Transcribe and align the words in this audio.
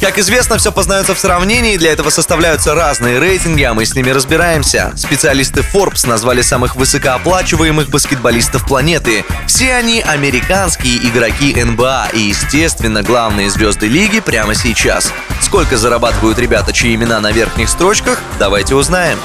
Как 0.00 0.16
известно, 0.16 0.58
все 0.58 0.70
познается 0.70 1.14
в 1.14 1.18
сравнении, 1.18 1.76
для 1.76 1.92
этого 1.92 2.10
составляются 2.10 2.74
разные 2.74 3.18
рейтинги, 3.18 3.64
а 3.64 3.74
мы 3.74 3.84
с 3.84 3.96
ними 3.96 4.10
разбираемся. 4.10 4.92
Специалисты 4.96 5.60
Forbes 5.60 6.06
назвали 6.06 6.40
самых 6.40 6.76
высокооплачиваемых 6.76 7.90
баскетболистов 7.90 8.64
планеты. 8.64 9.24
Все 9.48 9.74
они 9.74 10.00
американские 10.00 10.98
игроки 10.98 11.52
НБА 11.62 12.10
и, 12.12 12.20
естественно, 12.20 13.02
главные 13.02 13.50
звезды 13.50 13.88
лиги 13.88 14.20
прямо 14.20 14.54
сейчас. 14.54 15.12
Сколько 15.42 15.76
зарабатывают 15.76 16.38
ребята, 16.38 16.72
чьи 16.72 16.94
имена 16.94 17.20
на 17.20 17.32
верхних 17.32 17.68
строчках, 17.68 18.22
давайте 18.38 18.76
узнаем. 18.76 19.18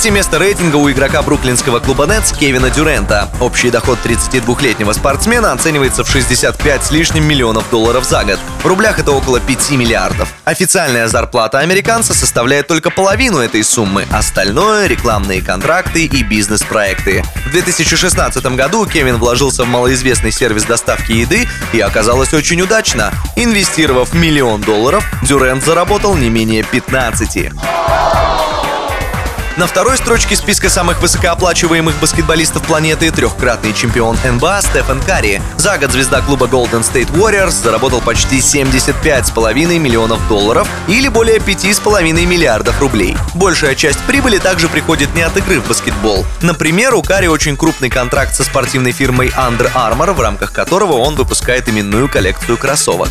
Третье 0.00 0.14
место 0.14 0.38
рейтинга 0.38 0.76
у 0.76 0.90
игрока 0.90 1.20
бруклинского 1.20 1.78
клуба 1.78 2.06
Нетс 2.06 2.32
Кевина 2.32 2.70
Дюрента. 2.70 3.28
Общий 3.38 3.70
доход 3.70 3.98
32-летнего 4.02 4.94
спортсмена 4.94 5.52
оценивается 5.52 6.04
в 6.04 6.10
65 6.10 6.84
с 6.84 6.90
лишним 6.90 7.24
миллионов 7.28 7.68
долларов 7.68 8.06
за 8.06 8.24
год. 8.24 8.38
В 8.62 8.66
рублях 8.66 8.98
это 8.98 9.12
около 9.12 9.40
5 9.40 9.72
миллиардов. 9.72 10.32
Официальная 10.46 11.06
зарплата 11.06 11.58
американца 11.58 12.14
составляет 12.14 12.66
только 12.66 12.88
половину 12.88 13.40
этой 13.40 13.62
суммы. 13.62 14.06
Остальное– 14.10 14.86
рекламные 14.88 15.42
контракты 15.42 16.06
и 16.06 16.22
бизнес-проекты. 16.22 17.22
В 17.44 17.50
2016 17.50 18.42
году 18.56 18.86
Кевин 18.86 19.18
вложился 19.18 19.64
в 19.64 19.68
малоизвестный 19.68 20.32
сервис 20.32 20.64
доставки 20.64 21.12
еды 21.12 21.46
и 21.74 21.80
оказалось 21.80 22.32
очень 22.32 22.62
удачно. 22.62 23.12
Инвестировав 23.36 24.14
миллион 24.14 24.62
долларов, 24.62 25.04
Дюрент 25.24 25.62
заработал 25.62 26.16
не 26.16 26.30
менее 26.30 26.62
15. 26.62 27.50
На 29.60 29.66
второй 29.66 29.98
строчке 29.98 30.36
списка 30.36 30.70
самых 30.70 31.02
высокооплачиваемых 31.02 32.00
баскетболистов 32.00 32.62
планеты 32.62 33.10
трехкратный 33.10 33.74
чемпион 33.74 34.16
НБА 34.24 34.62
Стефан 34.62 35.02
Карри. 35.02 35.42
За 35.58 35.76
год 35.76 35.92
звезда 35.92 36.22
клуба 36.22 36.46
Golden 36.46 36.80
State 36.80 37.12
Warriors 37.12 37.50
заработал 37.50 38.00
почти 38.00 38.38
75,5 38.38 39.78
миллионов 39.78 40.26
долларов 40.28 40.66
или 40.88 41.08
более 41.08 41.40
5,5 41.40 42.24
миллиардов 42.24 42.80
рублей. 42.80 43.18
Большая 43.34 43.74
часть 43.74 43.98
прибыли 44.04 44.38
также 44.38 44.70
приходит 44.70 45.14
не 45.14 45.20
от 45.20 45.36
игры 45.36 45.60
в 45.60 45.68
баскетбол. 45.68 46.24
Например, 46.40 46.94
у 46.94 47.02
Карри 47.02 47.26
очень 47.26 47.58
крупный 47.58 47.90
контракт 47.90 48.34
со 48.34 48.44
спортивной 48.44 48.92
фирмой 48.92 49.28
Under 49.28 49.70
Armour, 49.74 50.14
в 50.14 50.20
рамках 50.22 50.54
которого 50.54 50.94
он 50.94 51.16
выпускает 51.16 51.68
именную 51.68 52.08
коллекцию 52.08 52.56
кроссовок. 52.56 53.10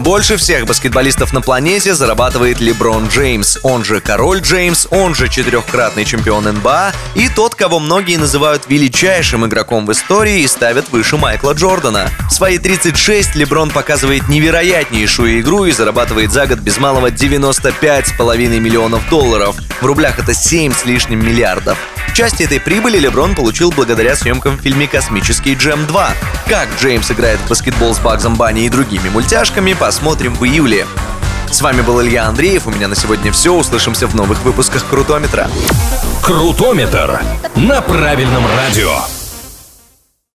Больше 0.00 0.38
всех 0.38 0.64
баскетболистов 0.64 1.34
на 1.34 1.42
планете 1.42 1.94
зарабатывает 1.94 2.58
Леброн 2.58 3.08
Джеймс, 3.08 3.58
он 3.62 3.84
же 3.84 4.00
Король 4.00 4.40
Джеймс, 4.40 4.86
он 4.90 5.14
же 5.14 5.28
четырехкратный 5.28 6.06
чемпион 6.06 6.44
НБА 6.44 6.94
и 7.14 7.28
тот, 7.28 7.54
кого 7.54 7.78
многие 7.78 8.16
называют 8.16 8.62
величайшим 8.66 9.44
игроком 9.44 9.84
в 9.84 9.92
истории 9.92 10.40
и 10.40 10.48
ставят 10.48 10.88
выше 10.88 11.18
Майкла 11.18 11.52
Джордана. 11.52 12.08
В 12.30 12.32
свои 12.32 12.56
36 12.56 13.34
Леброн 13.34 13.68
показывает 13.68 14.26
невероятнейшую 14.30 15.38
игру 15.40 15.66
и 15.66 15.72
зарабатывает 15.72 16.32
за 16.32 16.46
год 16.46 16.60
без 16.60 16.78
малого 16.78 17.10
95,5 17.10 18.58
миллионов 18.58 19.06
долларов. 19.10 19.54
В 19.82 19.84
рублях 19.84 20.18
это 20.18 20.32
7 20.32 20.72
с 20.72 20.86
лишним 20.86 21.22
миллиардов. 21.22 21.76
Часть 22.14 22.40
этой 22.40 22.60
прибыли 22.60 22.98
Леброн 22.98 23.34
получил 23.34 23.70
благодаря 23.70 24.16
съемкам 24.16 24.56
в 24.56 24.60
фильме 24.60 24.86
«Космический 24.86 25.54
Джем 25.54 25.80
2». 25.84 26.08
Как 26.48 26.68
Джеймс 26.78 27.10
играет 27.10 27.38
в 27.40 27.48
баскетбол 27.48 27.94
с 27.94 27.98
Багзом 27.98 28.34
Банни 28.34 28.66
и 28.66 28.68
другими 28.68 29.08
мультяшками, 29.08 29.72
посмотрим 29.90 30.36
в 30.36 30.44
июле. 30.44 30.86
С 31.50 31.60
вами 31.62 31.80
был 31.80 32.00
Илья 32.00 32.26
Андреев. 32.26 32.68
У 32.68 32.70
меня 32.70 32.86
на 32.86 32.94
сегодня 32.94 33.32
все. 33.32 33.52
Услышимся 33.52 34.06
в 34.06 34.14
новых 34.14 34.44
выпусках 34.44 34.86
Крутометра. 34.86 35.50
Крутометр 36.22 37.20
на 37.56 37.80
правильном 37.80 38.44
радио. 38.56 39.19